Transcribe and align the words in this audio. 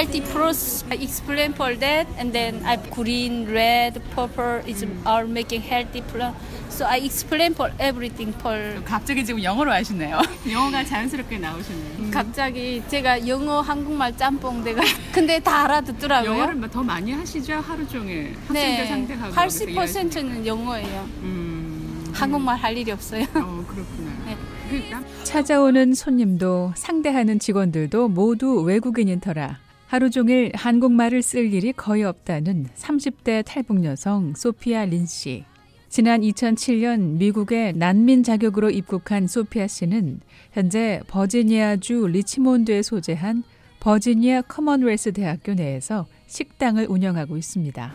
healthy 0.00 0.20
fruits. 0.22 0.84
I 0.90 0.94
explain 0.96 1.52
for 1.52 1.74
that, 1.76 2.06
and 2.18 2.32
then 2.32 2.62
I 2.64 2.76
green, 2.90 3.46
red, 3.52 4.00
purple 4.14 4.62
is 4.66 4.84
are 5.04 5.26
making 5.26 5.60
healthy 5.62 6.00
fruit. 6.02 6.32
So 6.70 6.86
I 6.86 6.98
explain 7.04 7.52
for 7.54 7.70
everything 7.78 8.32
for. 8.40 8.56
갑자기 8.84 9.24
지금 9.24 9.42
영어로 9.42 9.70
하시네요. 9.72 10.20
영어가 10.50 10.84
자연스럽게 10.84 11.38
나오시네요. 11.38 12.10
갑자기 12.10 12.82
제가 12.88 13.26
영어 13.28 13.60
한국말 13.60 14.16
짬뽕 14.16 14.64
내가 14.64 14.82
근데 15.12 15.38
다 15.40 15.64
알아듣더라고요. 15.64 16.30
영어를 16.32 16.54
뭐더 16.54 16.82
많이 16.82 17.12
하시죠? 17.12 17.54
하루 17.60 17.86
종일 17.86 18.34
학생들 18.46 18.54
네, 18.54 18.86
상대하고 18.86 19.34
80%는 19.34 20.46
영어예요. 20.46 21.08
음, 21.22 22.10
한국말 22.14 22.56
할 22.56 22.76
일이 22.76 22.90
없어요. 22.90 23.24
어 23.34 23.64
그렇구나. 23.68 24.10
네. 24.26 24.36
그 24.70 24.88
남- 24.90 25.04
찾아오는 25.24 25.92
손님도 25.94 26.72
상대하는 26.76 27.38
직원들도 27.40 28.08
모두 28.08 28.62
외국인인 28.62 29.18
터라 29.20 29.58
하루 29.90 30.08
종일 30.08 30.52
한국말을 30.54 31.20
쓸 31.20 31.52
일이 31.52 31.72
거의 31.72 32.04
없다는 32.04 32.68
30대 32.76 33.44
탈북 33.44 33.82
여성 33.82 34.34
소피아 34.36 34.84
린 34.84 35.04
씨. 35.04 35.44
지난 35.88 36.20
2007년 36.20 37.18
미국에 37.18 37.72
난민 37.72 38.22
자격으로 38.22 38.70
입국한 38.70 39.26
소피아 39.26 39.66
씨는 39.66 40.20
현재 40.52 41.00
버지니아주 41.08 42.06
리치몬드에 42.06 42.82
소재한 42.82 43.42
버지니아 43.80 44.42
커먼웰스 44.42 45.10
대학교 45.10 45.54
내에서 45.54 46.06
식당을 46.28 46.86
운영하고 46.88 47.36
있습니다. 47.36 47.92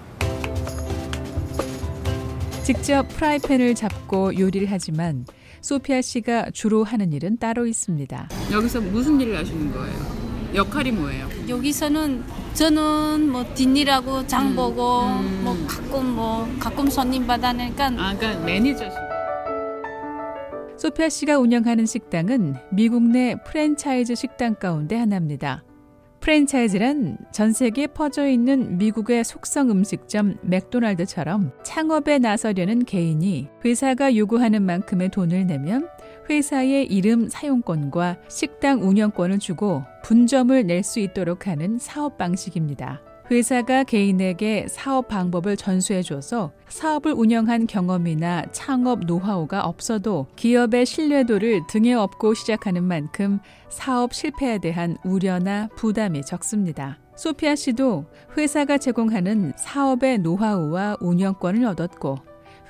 직접 2.65 3.07
프라이팬을 3.07 3.73
잡고 3.73 4.37
요리를 4.37 4.67
하지만 4.69 5.25
소피아 5.61 6.01
씨가 6.01 6.49
주로 6.51 6.83
하는 6.83 7.13
일은 7.13 7.37
따로 7.37 7.65
있습니다. 7.65 8.27
여기서 8.51 8.81
무슨 8.81 9.21
일을 9.21 9.37
하시는 9.37 9.71
거예요? 9.71 10.24
역할이 10.55 10.91
뭐예요? 10.91 11.27
여기서는 11.49 12.23
저는 12.53 13.29
뭐 13.29 13.43
뒷일하고 13.53 14.25
장 14.25 14.55
보고 14.55 15.01
음. 15.01 15.41
뭐 15.43 15.55
가끔 15.67 16.15
뭐 16.15 16.47
가끔 16.59 16.89
손님 16.89 17.27
받아내니까 17.27 17.87
아, 17.97 18.15
그러니까 18.17 18.45
매니저시고. 18.45 19.05
소피아 20.77 21.09
씨가 21.09 21.37
운영하는 21.39 21.85
식당은 21.85 22.55
미국 22.71 23.03
내 23.03 23.35
프랜차이즈 23.45 24.15
식당 24.15 24.55
가운데 24.55 24.95
하나입니다. 24.95 25.63
프랜차이즈란 26.21 27.17
전 27.31 27.53
세계에 27.53 27.87
퍼져 27.87 28.27
있는 28.27 28.77
미국의 28.77 29.23
속성 29.23 29.69
음식점 29.69 30.37
맥도날드처럼 30.41 31.51
창업에 31.63 32.17
나서려는 32.17 32.83
개인이 32.83 33.47
회사가 33.63 34.15
요구하는 34.15 34.63
만큼의 34.63 35.09
돈을 35.09 35.45
내면 35.45 35.87
회사의 36.29 36.85
이름 36.87 37.29
사용권과 37.29 38.17
식당 38.27 38.81
운영권을 38.81 39.39
주고 39.39 39.83
분점을 40.03 40.65
낼 40.65 40.83
수 40.83 40.99
있도록 40.99 41.47
하는 41.47 41.77
사업 41.79 42.17
방식입니다. 42.17 43.01
회사가 43.31 43.83
개인에게 43.85 44.67
사업 44.69 45.07
방법을 45.07 45.57
전수해 45.57 46.03
줘서 46.03 46.51
사업을 46.67 47.11
운영한 47.13 47.65
경험이나 47.65 48.45
창업 48.51 49.05
노하우가 49.05 49.61
없어도 49.65 50.27
기업의 50.35 50.85
신뢰도를 50.85 51.61
등에 51.67 51.93
업고 51.93 52.35
시작하는 52.35 52.83
만큼 52.83 53.39
사업 53.69 54.13
실패에 54.13 54.59
대한 54.59 54.97
우려나 55.03 55.69
부담이 55.75 56.21
적습니다. 56.23 56.99
소피아 57.15 57.55
씨도 57.55 58.05
회사가 58.37 58.77
제공하는 58.77 59.53
사업의 59.57 60.19
노하우와 60.19 60.97
운영권을 60.99 61.65
얻었고 61.65 62.19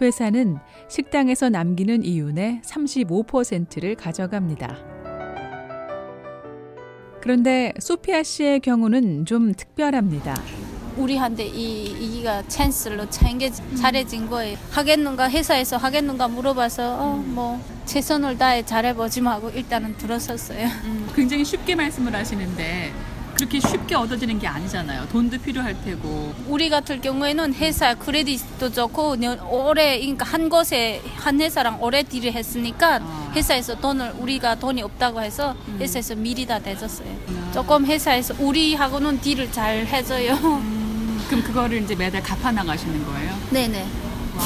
회사는 0.02 0.58
식당에서 0.90 1.50
남기는 1.50 2.04
이윤의 2.04 2.62
35%를 2.64 3.96
가져갑니다. 3.96 4.78
그런데 7.22 7.74
소피아 7.80 8.24
씨의 8.24 8.60
경우는 8.60 9.26
좀 9.26 9.54
특별합니다. 9.54 10.36
우리한테 10.98 11.46
이 11.46 11.86
이기가 11.86 12.48
찬스로 12.48 13.10
챙겨 13.10 13.50
잘해진 13.50 14.30
거예요. 14.30 14.58
하겠는가 14.72 15.30
회사에서 15.30 15.78
하겠는가 15.78 16.28
물어봐서 16.28 16.98
어, 17.00 17.24
뭐 17.26 17.60
최선을 17.86 18.38
다해 18.38 18.66
잘해보지 18.66 19.22
하고 19.22 19.50
일단은 19.50 19.98
들었었어요. 19.98 20.68
음, 20.86 21.10
굉장히 21.16 21.44
쉽게 21.44 21.76
말씀을 21.76 22.16
하시는데 22.16 22.92
그렇게 23.36 23.60
쉽게 23.60 23.96
얻어지는 23.96 24.40
게 24.40 24.48
아니잖아요. 24.48 25.08
돈도 25.10 25.38
필요할 25.40 25.76
테고. 25.84 26.34
우리 26.48 26.70
같은 26.70 27.02
경우에는 27.02 27.54
회사 27.56 27.94
크레딧도 27.94 28.72
좋고 28.72 29.18
년- 29.18 29.40
오래 29.50 30.00
그러니까 30.00 30.26
한 30.26 30.48
곳에 30.48 31.02
한 31.18 31.40
회사랑 31.42 31.82
오래 31.84 32.02
딜을 32.02 32.32
했으니까 32.34 33.00
아. 33.02 33.32
회사에서 33.36 33.76
돈을 33.76 34.14
우리가 34.20 34.56
돈이 34.56 34.82
없다고 34.82 35.22
해서 35.22 35.54
회사에서 35.80 36.16
미리 36.16 36.46
다 36.46 36.60
대줬어요. 36.60 37.08
조금 37.54 37.86
회사에서 37.86 38.34
우리하고는 38.40 39.20
딜을 39.20 39.52
잘 39.52 39.86
해줘요. 39.86 40.34
음, 40.36 41.26
그럼 41.30 41.44
그거를 41.44 41.84
이제 41.84 41.94
매달 41.94 42.24
갚아 42.24 42.52
나가시는 42.54 43.06
거예요? 43.06 43.38
네네. 43.52 43.82
와. 44.38 44.44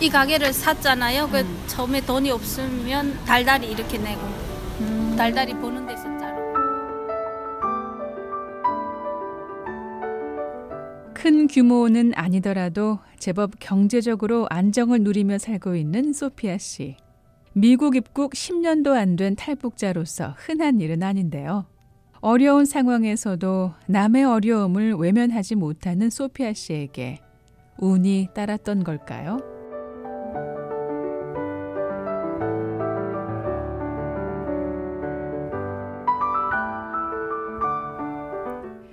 이 0.00 0.08
가게를 0.10 0.52
샀잖아요. 0.52 1.28
그 1.30 1.46
처음에 1.68 2.00
돈이 2.00 2.30
없으면 2.32 3.18
달달이 3.24 3.68
이렇게 3.68 3.96
내고 3.98 4.20
달달이 5.16 5.54
보는 5.54 5.85
큰 11.26 11.48
규모는 11.48 12.12
아니더라도 12.14 13.00
제법 13.18 13.58
경제적으로 13.58 14.46
안정을 14.48 15.00
누리며 15.00 15.38
살고 15.38 15.74
있는 15.74 16.12
소피아 16.12 16.56
씨. 16.56 16.96
미국 17.52 17.96
입국 17.96 18.30
10년도 18.30 18.92
안 18.92 19.16
된 19.16 19.34
탈북자로서 19.34 20.34
흔한 20.36 20.80
일은 20.80 21.02
아닌데요. 21.02 21.66
어려운 22.20 22.64
상황에서도 22.64 23.72
남의 23.88 24.22
어려움을 24.22 24.94
외면하지 24.94 25.56
못하는 25.56 26.10
소피아 26.10 26.52
씨에게 26.52 27.18
운이 27.78 28.28
따랐던 28.32 28.84
걸까요? 28.84 29.55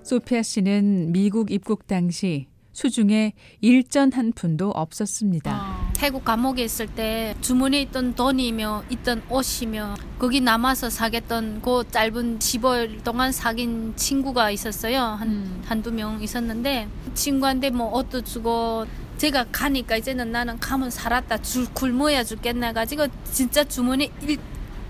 소피아 0.03 0.41
씨는 0.41 1.13
미국 1.13 1.49
입국 1.49 1.87
당시 1.87 2.47
수중에 2.73 3.33
일전 3.61 4.11
한 4.11 4.33
푼도 4.33 4.71
없었습니다. 4.71 5.91
태국 5.93 6.25
감옥에 6.25 6.63
있을 6.63 6.87
때 6.87 7.35
주머니에 7.39 7.83
있던 7.83 8.13
돈이며 8.13 8.83
있던 8.89 9.21
옷이며 9.29 9.95
거기 10.19 10.41
남아서 10.41 10.89
사겠던 10.89 11.61
그 11.61 11.83
짧은 11.89 12.39
15일 12.39 13.03
동안 13.03 13.31
사귄 13.31 13.95
친구가 13.95 14.51
있었어요. 14.51 14.99
한 14.99 15.29
음. 15.29 15.61
한두 15.65 15.91
명 15.91 16.21
있었는데 16.21 16.89
친구한테 17.13 17.69
뭐 17.69 17.97
옷도 17.97 18.21
주고 18.21 18.85
제가 19.17 19.45
가니까 19.53 19.95
이제는 19.95 20.33
나는 20.33 20.59
가면 20.59 20.89
살았다 20.89 21.37
줄 21.43 21.65
굶어야 21.73 22.25
죽겠나 22.25 22.73
가지고 22.73 23.07
진짜 23.31 23.63
주머니 23.63 24.11
1 24.21 24.37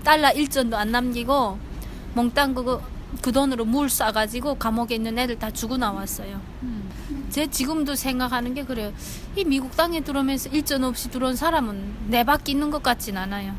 달러 0.02 0.28
1전도 0.30 0.74
안 0.74 0.90
남기고 0.90 1.58
몽땅 2.14 2.54
그거 2.54 2.82
그 3.20 3.32
돈으로 3.32 3.64
물 3.64 3.88
싸가지고 3.88 4.56
감옥에 4.56 4.96
있는 4.96 5.18
애들 5.18 5.38
다 5.38 5.50
주고 5.50 5.76
나왔어요. 5.76 6.40
제 7.30 7.46
지금도 7.46 7.94
생각하는 7.96 8.54
게 8.54 8.64
그래요. 8.64 8.92
이 9.36 9.44
미국 9.44 9.76
땅에 9.76 10.00
들어오면서 10.00 10.50
일전 10.50 10.84
없이 10.84 11.10
들어온 11.10 11.34
사람은 11.34 12.08
내밖에 12.08 12.52
있는 12.52 12.70
것 12.70 12.82
같진 12.82 13.16
않아요. 13.16 13.54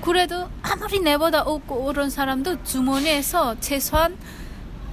그래도 0.00 0.48
아무리 0.62 1.00
내보다 1.00 1.42
없고 1.42 1.86
오른 1.86 2.10
사람도 2.10 2.62
주머니에서 2.62 3.58
최소한 3.60 4.16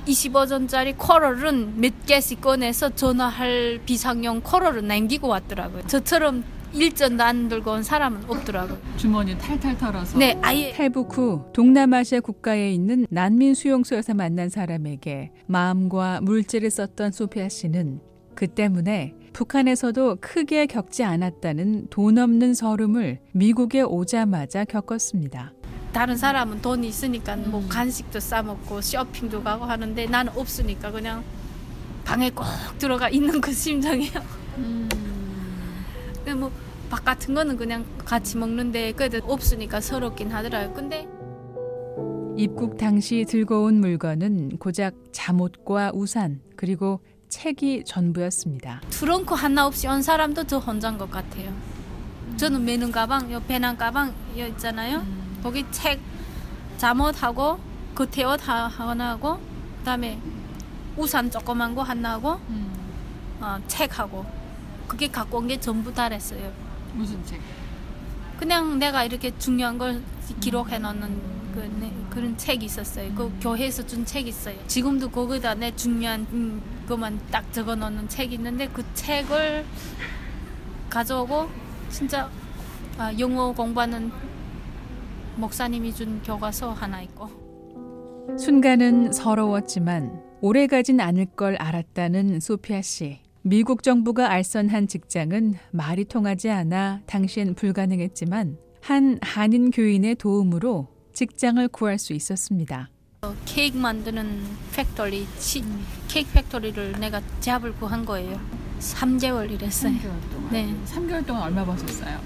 25전짜리 0.07 0.97
쿼럴은 0.97 1.79
몇 1.79 2.05
개씩 2.05 2.41
꺼내서 2.41 2.95
전화할 2.95 3.81
비상용 3.85 4.41
쿼럴을 4.41 4.87
남기고 4.87 5.27
왔더라고요. 5.27 5.85
저처럼 5.87 6.43
일전도 6.73 7.23
안 7.23 7.49
들고 7.49 7.71
온 7.71 7.83
사람은 7.83 8.23
없더라고요. 8.27 8.77
주머니 8.97 9.37
탈탈 9.37 9.77
털어서. 9.77 10.17
네, 10.17 10.37
아예 10.41 10.71
탈북 10.71 11.17
후 11.17 11.45
동남아시아 11.53 12.21
국가에 12.21 12.71
있는 12.71 13.05
난민 13.09 13.53
수용소에서 13.53 14.13
만난 14.13 14.49
사람에게 14.49 15.31
마음과 15.47 16.21
물질을 16.21 16.69
썼던 16.69 17.11
소피아 17.11 17.49
씨는 17.49 17.99
그 18.35 18.47
때문에 18.47 19.15
북한에서도 19.33 20.17
크게 20.19 20.65
겪지 20.65 21.03
않았다는 21.03 21.87
돈 21.89 22.17
없는 22.17 22.53
서름을 22.53 23.19
미국에 23.33 23.81
오자마자 23.81 24.65
겪었습니다. 24.65 25.53
다른 25.93 26.15
사람은 26.15 26.61
돈이 26.61 26.87
있으니까 26.87 27.35
뭐 27.35 27.65
간식도 27.67 28.19
싸 28.19 28.41
먹고 28.41 28.81
쇼핑도 28.81 29.43
가고 29.43 29.65
하는데 29.65 30.05
나는 30.05 30.31
없으니까 30.35 30.91
그냥 30.91 31.23
방에 32.05 32.29
꼭 32.29 32.45
들어가 32.77 33.09
있는 33.09 33.41
그 33.41 33.51
심정이에요. 33.53 34.21
근데 36.23 36.33
뭐 36.33 36.51
밥 36.91 37.05
같은 37.05 37.33
거는 37.33 37.55
그냥 37.55 37.85
같이 38.03 38.35
먹는데 38.37 38.91
그래도 38.91 39.19
없으니까 39.25 39.79
서럽긴 39.79 40.29
하더라고요. 40.29 40.73
근데 40.73 41.07
입국 42.35 42.77
당시 42.77 43.23
들고 43.25 43.63
온 43.63 43.79
물건은 43.79 44.57
고작 44.57 44.93
잠옷과 45.13 45.91
우산 45.93 46.41
그리고 46.57 46.99
책이 47.29 47.83
전부였습니다. 47.85 48.81
트렁크 48.89 49.33
하나 49.35 49.65
없이 49.67 49.87
온 49.87 50.01
사람도 50.01 50.43
저 50.47 50.57
혼자인 50.57 50.97
것 50.97 51.09
같아요. 51.09 51.53
저는 52.35 52.65
매는 52.65 52.91
가방, 52.91 53.31
요 53.31 53.41
배낭 53.47 53.77
가방 53.77 54.13
요 54.37 54.45
있잖아요. 54.47 55.01
거기 55.41 55.63
책, 55.71 55.97
잠옷하고 56.77 57.57
그 57.95 58.05
겉에 58.09 58.25
옷 58.25 58.47
하- 58.49 58.67
하나 58.67 59.11
하고 59.11 59.37
그다음에 59.79 60.19
우산 60.97 61.31
조그만 61.31 61.73
거 61.73 61.83
하나하고 61.83 62.33
음. 62.49 62.69
어, 63.39 63.57
책하고 63.67 64.25
그게 64.91 65.07
갖고 65.07 65.37
온 65.37 65.47
게 65.47 65.57
전부 65.57 65.93
다랬어요. 65.93 66.51
무슨 66.93 67.23
책? 67.25 67.39
그냥 68.37 68.77
내가 68.77 69.05
이렇게 69.05 69.31
중요한 69.37 69.77
걸 69.77 70.01
기록해 70.41 70.79
놓는 70.79 71.21
그, 71.53 71.59
네, 71.79 71.93
그런 72.09 72.37
책이 72.37 72.65
있었어요. 72.65 73.13
그 73.15 73.31
교회에서 73.39 73.85
준 73.85 74.03
책이 74.05 74.27
있어요. 74.29 74.55
지금도 74.67 75.09
거기다 75.09 75.53
내 75.55 75.73
중요한 75.73 76.27
음, 76.33 76.61
것만 76.89 77.21
딱 77.31 77.51
적어 77.53 77.73
놓는 77.75 78.09
책이 78.09 78.35
있는데 78.35 78.67
그 78.67 78.83
책을 78.93 79.63
가져오고 80.89 81.47
진짜 81.89 82.29
아, 82.97 83.13
영어 83.17 83.53
공부하는 83.53 84.11
목사님이 85.37 85.93
준 85.93 86.21
교과서 86.21 86.73
하나 86.73 87.01
있고 87.03 87.29
순간은 88.37 89.13
서러웠지만 89.13 90.21
오래 90.41 90.67
가진 90.67 90.99
않을 90.99 91.27
걸 91.37 91.55
알았다는 91.55 92.41
소피아 92.41 92.81
씨. 92.81 93.19
미국 93.43 93.81
정부가 93.81 94.29
알선한 94.29 94.87
직장은 94.87 95.55
말이 95.71 96.05
통하지 96.05 96.49
않아 96.51 97.01
당시엔 97.07 97.55
불가능했지만 97.55 98.57
한 98.81 99.17
한인 99.21 99.71
교인의 99.71 100.15
도움으로 100.15 100.87
직장을 101.13 101.67
구할 101.69 101.97
수 101.97 102.13
있었습니다. 102.13 102.89
어, 103.23 103.35
케이크 103.45 103.77
만드는 103.77 104.43
factory, 104.73 105.27
치, 105.39 105.63
케이크 106.07 106.31
factory를 106.33 106.99
내가 106.99 107.21
job을 107.39 107.73
구한 107.73 108.05
거예요. 108.05 108.39
3개월 108.79 109.51
일했어요. 109.51 109.91
3개월 109.93 110.31
동안. 110.31 110.49
네. 110.51 110.75
3개월 110.85 111.25
동안 111.25 111.43
얼마 111.43 111.65
버셨어요? 111.65 112.19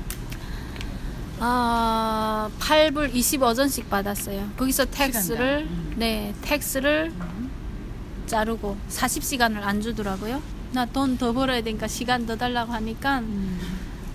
아, 1.40 2.50
8불 2.60 3.14
25전씩 3.14 3.90
받았어요. 3.90 4.50
거기서 4.56 4.86
시간당. 4.86 5.66
음. 5.68 5.94
네, 5.98 6.34
tax를 6.42 7.12
자르고 8.26 8.78
40시간을 8.90 9.58
안 9.64 9.82
주더라고요. 9.82 10.42
나 10.76 10.86
돈 10.86 11.18
더 11.18 11.32
벌어야 11.34 11.62
되니까 11.62 11.88
시간 11.88 12.26
더 12.26 12.36
달라고 12.36 12.72
하니까 12.74 13.20
음. 13.20 13.58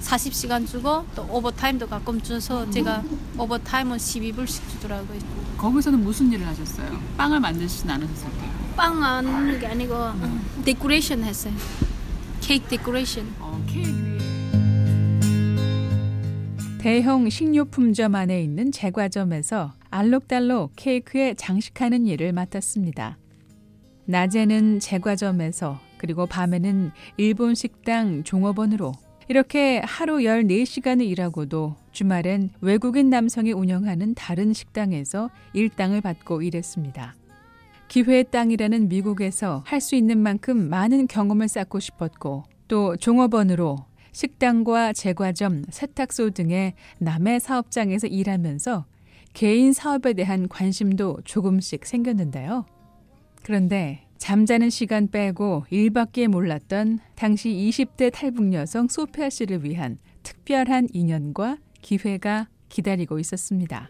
40시간 0.03 0.67
주고 0.67 1.05
또 1.15 1.27
오버타임도 1.31 1.87
가끔 1.89 2.21
줘서 2.21 2.69
제가 2.71 3.03
오버타임은 3.39 3.97
12불씩 3.97 4.69
주더라고요. 4.71 5.19
거기서는 5.59 6.01
무슨 6.03 6.31
일을 6.33 6.47
하셨어요? 6.47 6.99
빵을 7.17 7.41
만드시진 7.41 7.91
않으셨을 7.91 8.31
거예요. 8.31 8.51
빵 8.77 9.03
하는 9.03 9.59
게 9.59 9.67
아니고 9.67 9.95
데코레이션 10.65 11.25
했어요. 11.25 11.53
케이크 12.41 12.67
데코레이션. 12.69 13.27
어, 13.41 13.63
케이크. 13.67 14.19
대형 16.79 17.29
식료품점 17.29 18.15
안에 18.15 18.43
있는 18.43 18.73
제과점에서 18.73 19.73
알록달록 19.91 20.73
케이크에 20.77 21.35
장식하는 21.35 22.07
일을 22.07 22.33
맡았습니다. 22.33 23.19
낮에는 24.07 24.81
제과점에서 24.81 25.79
그리고 26.01 26.25
밤에는 26.25 26.93
일본 27.19 27.55
식당 27.55 28.25
종업원으로 28.25 28.93
이렇게 29.29 29.83
하루 29.85 30.17
14시간을 30.17 31.05
일하고도 31.05 31.77
주말엔 31.93 32.53
외국인 32.63 33.11
남성이 33.11 33.53
운영하는 33.53 34.15
다른 34.15 34.55
식당에서 34.55 35.29
일당을 35.53 36.01
받고 36.01 36.41
일했습니다. 36.41 37.15
기회의 37.89 38.25
땅이라는 38.25 38.89
미국에서 38.89 39.63
할 39.67 39.83
수 39.83 39.95
있는 39.95 40.17
만큼 40.19 40.71
많은 40.71 41.07
경험을 41.07 41.49
쌓고 41.49 41.81
싶었고 41.81 42.45
또 42.67 42.97
종업원으로 42.97 43.77
식당과 44.13 44.95
제과점, 44.95 45.65
세탁소 45.69 46.31
등의 46.31 46.73
남의 46.99 47.41
사업장에서 47.41 48.07
일하면서 48.07 48.87
개인 49.35 49.75
사업에 49.75 50.15
대한 50.15 50.49
관심도 50.49 51.19
조금씩 51.25 51.85
생겼는데요. 51.85 52.65
그런데 53.43 54.07
잠자는 54.21 54.69
시간 54.69 55.09
빼고 55.11 55.65
일밖에 55.71 56.29
몰랐던 56.29 57.01
당시 57.17 57.49
20대 57.49 58.13
탈북 58.13 58.53
여성 58.53 58.87
소피아 58.87 59.31
씨를 59.31 59.65
위한 59.65 59.97
특별한 60.23 60.89
인연과 60.93 61.57
기회가 61.81 62.47
기다리고 62.69 63.19
있었습니다. 63.19 63.89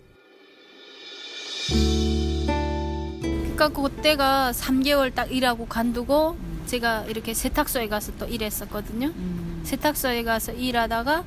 그러니까 3.53 3.69
그때가 3.69 4.53
3개월 4.53 5.13
딱 5.13 5.31
일하고 5.33 5.67
간두고 5.67 6.37
제가 6.67 7.07
이렇게 7.07 7.35
세탁소에 7.35 7.89
가서 7.89 8.13
또 8.17 8.27
일했었거든요. 8.27 9.09
음. 9.09 9.61
세탁소에 9.65 10.23
가서 10.23 10.53
일하다가 10.53 11.25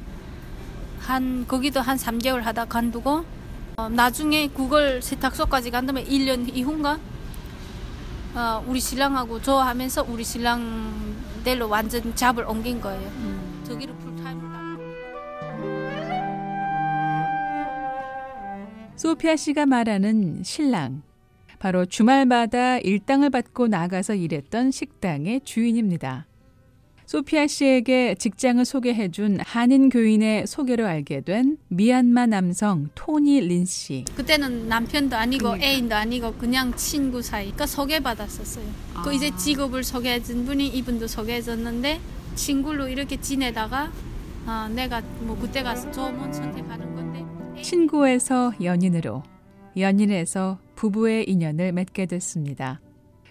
한 0.99 1.45
거기도 1.45 1.81
한 1.81 1.97
3개월 1.97 2.41
하다 2.41 2.65
간두고 2.65 3.25
어, 3.75 3.89
나중에 3.89 4.47
그걸 4.47 5.01
세탁소까지 5.01 5.71
간다면 5.71 6.05
1년 6.05 6.55
이후인가 6.55 6.99
어, 8.35 8.63
우리 8.67 8.79
신랑하고 8.79 9.41
좋아하면서 9.41 10.05
우리 10.09 10.23
신랑 10.23 11.15
대로 11.43 11.69
완전 11.69 12.15
잡을 12.15 12.45
옮긴 12.45 12.81
거예요. 12.81 13.07
음. 13.09 13.61
저기를 13.63 13.93
풀타임으로 13.95 14.51
다 14.51 14.59
소피아 18.95 19.35
씨가 19.35 19.65
말하는 19.65 20.43
신랑. 20.43 21.03
바로 21.59 21.85
주말마다 21.85 22.77
일당을 22.79 23.29
받고 23.29 23.67
나가서 23.67 24.15
일했던 24.15 24.71
식당의 24.71 25.41
주인입니다. 25.45 26.25
소피아 27.05 27.47
씨에게 27.47 28.15
직장을 28.15 28.63
소개해준 28.65 29.39
한인 29.41 29.89
교인의 29.89 30.47
소개로 30.47 30.85
알게 30.87 31.21
된 31.21 31.57
미얀마 31.67 32.27
남성 32.27 32.89
토니 32.95 33.41
린 33.41 33.65
씨. 33.65 34.05
그때는 34.15 34.67
남편도 34.67 35.15
아니고 35.15 35.43
그러니까. 35.43 35.67
애인도 35.67 35.95
아니고 35.95 36.33
그냥 36.33 36.75
친구 36.75 37.21
사이. 37.21 37.45
그러니까 37.45 37.65
소개받았었어요. 37.65 38.65
그 39.03 39.09
아. 39.09 39.13
이제 39.13 39.35
직업을 39.35 39.83
소개해준 39.83 40.45
분이 40.45 40.67
이분도 40.69 41.07
소개해줬는데 41.07 41.99
친구로 42.35 42.87
이렇게 42.87 43.19
지내다가 43.19 43.91
아, 44.45 44.69
내가 44.73 45.01
뭐 45.21 45.37
그때 45.39 45.63
가서 45.63 45.89
좋은 45.91 46.33
선택하는 46.33 46.95
건데 46.95 47.61
친구에서 47.61 48.53
연인으로, 48.61 49.23
연인에서 49.77 50.59
부부의 50.75 51.29
인연을 51.29 51.71
맺게 51.71 52.07
됐습니다. 52.07 52.81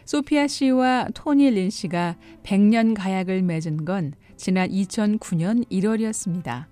소피아 0.05 0.47
씨와 0.47 1.09
토니 1.15 1.51
린 1.51 1.71
씨가 1.71 2.17
100년 2.43 2.95
가약을 2.95 3.43
맺은 3.43 3.85
건 3.85 4.15
지난 4.37 4.69
2009년 4.71 5.65
1월이었습니다. 5.71 6.67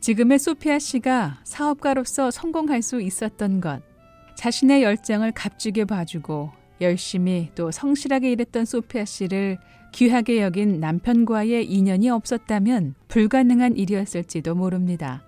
지금의 0.00 0.38
소피아 0.38 0.78
씨가 0.78 1.40
사업가로서 1.44 2.30
성공할 2.30 2.82
수 2.82 3.00
있었던 3.00 3.60
것, 3.60 3.82
자신의 4.36 4.82
열정을 4.82 5.32
값지게 5.32 5.86
봐주고 5.86 6.50
열심히 6.80 7.50
또 7.54 7.70
성실하게 7.70 8.32
일했던 8.32 8.64
소피아 8.64 9.04
씨를 9.04 9.58
귀하게 9.92 10.42
여긴 10.42 10.78
남편과의 10.78 11.64
인연이 11.66 12.10
없었다면 12.10 12.94
불가능한 13.08 13.76
일이었을지도 13.76 14.54
모릅니다. 14.54 15.24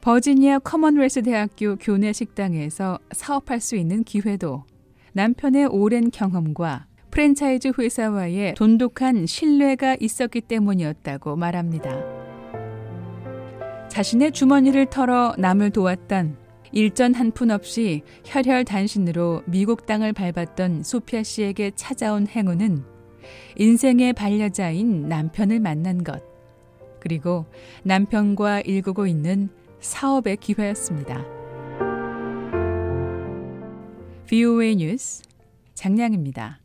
버지니아 0.00 0.60
커먼웰스 0.60 1.22
대학교 1.22 1.76
교내 1.76 2.12
식당에서 2.12 2.98
사업할 3.12 3.60
수 3.60 3.74
있는 3.74 4.04
기회도 4.04 4.64
남편의 5.16 5.66
오랜 5.66 6.10
경험과 6.10 6.86
프랜차이즈 7.12 7.70
회사와의 7.78 8.54
돈독한 8.54 9.26
신뢰가 9.26 9.96
있었기 10.00 10.40
때문이었다고 10.40 11.36
말합니다. 11.36 11.88
자신의 13.88 14.32
주머니를 14.32 14.86
털어 14.86 15.36
남을 15.38 15.70
도왔던 15.70 16.36
일전 16.72 17.14
한 17.14 17.30
푼 17.30 17.52
없이 17.52 18.02
혈혈단신으로 18.24 19.44
미국 19.46 19.86
땅을 19.86 20.12
밟았던 20.12 20.82
소피아 20.82 21.22
씨에게 21.22 21.70
찾아온 21.76 22.26
행운은 22.26 22.82
인생의 23.56 24.14
반려자인 24.14 25.08
남편을 25.08 25.60
만난 25.60 26.02
것, 26.02 26.24
그리고 26.98 27.46
남편과 27.84 28.62
일구고 28.62 29.06
있는 29.06 29.48
사업의 29.78 30.38
기회였습니다. 30.38 31.43
VOA 34.26 34.74
뉴스 34.74 35.22
장량입니다. 35.74 36.52